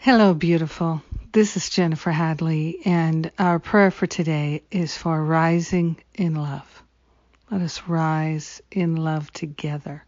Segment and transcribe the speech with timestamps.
[0.00, 1.02] Hello, beautiful.
[1.32, 6.84] This is Jennifer Hadley, and our prayer for today is for rising in love.
[7.50, 10.04] Let us rise in love together.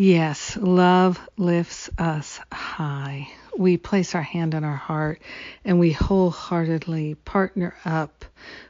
[0.00, 3.30] Yes, love lifts us high.
[3.58, 5.20] We place our hand on our heart
[5.64, 8.24] and we wholeheartedly partner up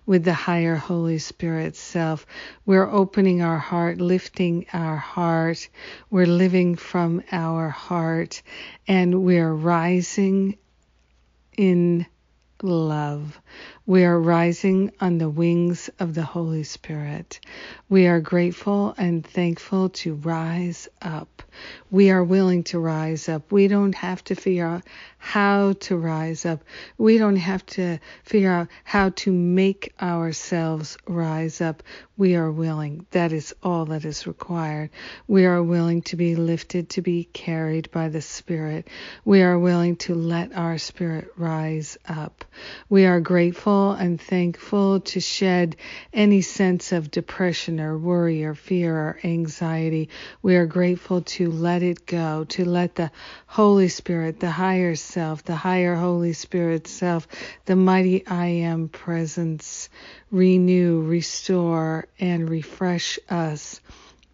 [0.07, 2.25] with the higher Holy Spirit self.
[2.65, 5.69] We're opening our heart, lifting our heart.
[6.09, 8.41] We're living from our heart
[8.87, 10.57] and we're rising
[11.59, 12.07] in
[12.63, 13.41] love.
[13.87, 17.41] We are rising on the wings of the Holy Spirit.
[17.89, 21.43] We are grateful and thankful to rise up.
[21.91, 23.51] We are willing to rise up.
[23.51, 24.83] We don't have to figure out
[25.17, 26.63] how to rise up.
[26.99, 31.83] We don't have to figure out how to make ourselves rise up.
[32.17, 33.07] We are willing.
[33.13, 34.91] That is all that is required.
[35.27, 38.89] We are willing to be lifted, to be carried by the Spirit.
[39.25, 42.45] We are willing to let our spirit rise up.
[42.89, 45.77] We are grateful and thankful to shed
[46.13, 50.09] any sense of depression or worry or fear or anxiety.
[50.43, 53.11] We are grateful to let it go, to let the
[53.47, 57.29] Holy Spirit, the higher self, the higher Holy Spirit self,
[57.67, 59.89] the mighty I am presence
[60.31, 63.81] renew, restore, and refresh us.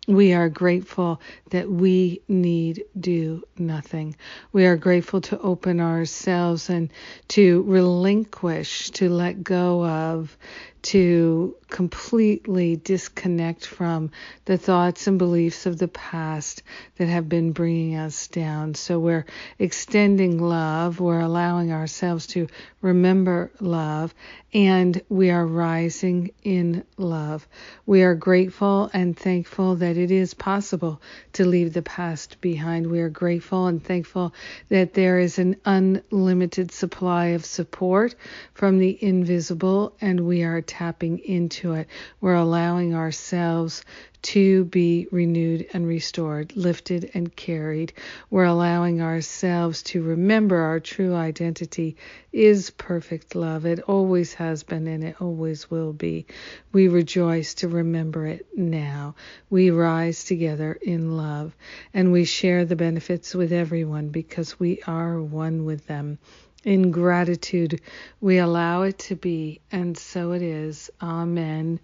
[0.06, 4.16] We are grateful that we need do nothing.
[4.52, 6.90] We are grateful to open ourselves and
[7.28, 10.36] to relinquish, to let go of,
[10.84, 14.10] to completely disconnect from
[14.44, 16.62] the thoughts and beliefs of the past
[16.98, 18.74] that have been bringing us down.
[18.74, 19.24] So we're
[19.58, 22.48] extending love, we're allowing ourselves to
[22.82, 24.14] remember love,
[24.52, 27.48] and we are rising in love.
[27.86, 31.00] We are grateful and thankful that it is possible
[31.32, 32.86] to leave the past behind.
[32.88, 34.34] We are grateful and thankful
[34.68, 38.14] that there is an unlimited supply of support
[38.52, 41.86] from the invisible, and we are tapping into it,
[42.20, 43.84] we're allowing ourselves
[44.22, 47.92] to be renewed and restored, lifted and carried.
[48.30, 51.96] We're allowing ourselves to remember our true identity
[52.32, 53.66] is perfect love.
[53.66, 56.26] It always has been and it always will be.
[56.72, 59.14] We rejoice to remember it now.
[59.50, 61.54] We rise together in love
[61.92, 66.18] and we share the benefits with everyone because we are one with them.
[66.64, 67.80] In gratitude,
[68.22, 70.90] we allow it to be, and so it is.
[71.02, 71.78] Amen.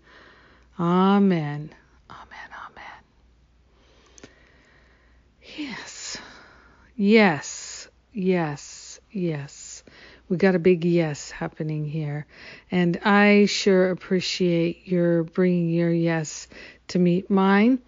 [0.78, 1.70] Amen.
[2.10, 2.48] Amen.
[2.66, 3.02] Amen.
[5.56, 6.16] Yes.
[6.96, 7.88] Yes.
[8.14, 9.00] Yes.
[9.10, 9.82] Yes.
[10.30, 12.24] We got a big yes happening here.
[12.70, 16.48] And I sure appreciate your bringing your yes
[16.88, 17.80] to meet mine,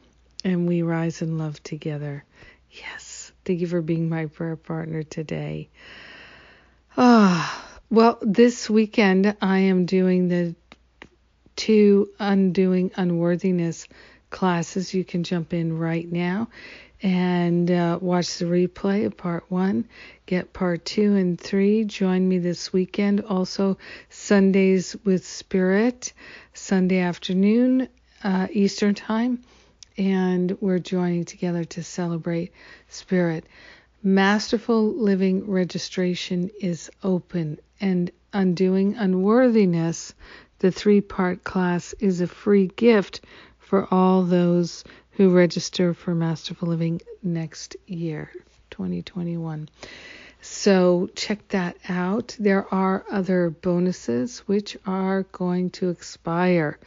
[0.45, 2.25] and we rise in love together.
[2.71, 3.33] Yes.
[3.47, 5.71] Thank you for being my prayer partner today.
[6.95, 10.55] Ah, well, this weekend I am doing the
[11.57, 13.89] two undoing unworthiness
[14.29, 14.93] classes.
[14.93, 16.49] You can jump in right now
[17.03, 19.89] and uh, watch the replay of part one,
[20.27, 21.85] get part two and three.
[21.85, 23.23] Join me this weekend.
[23.23, 23.79] Also,
[24.11, 26.13] Sundays with Spirit,
[26.53, 27.89] Sunday afternoon,
[28.23, 29.43] uh, Eastern Time.
[29.97, 32.53] And we're joining together to celebrate
[32.89, 33.47] Spirit.
[34.05, 40.13] Masterful Living registration is open, and Undoing Unworthiness,
[40.59, 43.21] the three part class, is a free gift
[43.61, 44.83] for all those
[45.13, 48.33] who register for Masterful Living next year,
[48.71, 49.69] 2021.
[50.45, 52.37] So check that out.
[52.39, 56.81] There are other bonuses which are going to expire.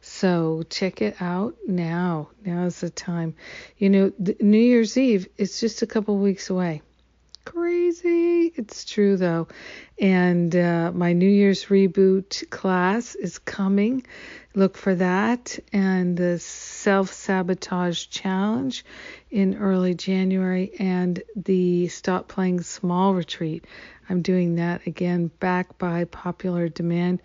[0.00, 2.30] So check it out now.
[2.44, 3.36] Now is the time.
[3.78, 6.82] You know, New Year's Eve is just a couple weeks away.
[7.46, 8.52] Crazy.
[8.56, 9.46] It's true though.
[10.00, 14.04] And uh, my New Year's reboot class is coming.
[14.56, 15.56] Look for that.
[15.72, 18.84] And the self sabotage challenge
[19.30, 23.64] in early January and the Stop Playing Small retreat.
[24.08, 27.22] I'm doing that again back by popular demand.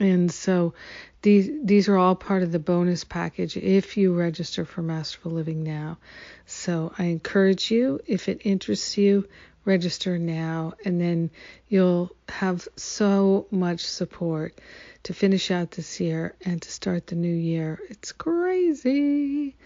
[0.00, 0.74] And so
[1.22, 5.64] these these are all part of the bonus package if you register for Masterful Living
[5.64, 5.98] now.
[6.46, 9.28] So I encourage you, if it interests you,
[9.68, 11.30] register now and then
[11.68, 14.58] you'll have so much support
[15.02, 17.78] to finish out this year and to start the new year.
[17.90, 19.56] It's crazy.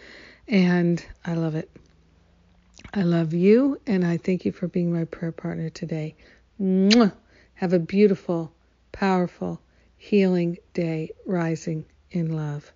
[0.49, 1.71] And I love it.
[2.93, 6.17] I love you and I thank you for being my prayer partner today.
[6.61, 7.13] Mwah!
[7.55, 8.53] Have a beautiful,
[8.91, 9.61] powerful,
[10.05, 12.72] healing day rising in love.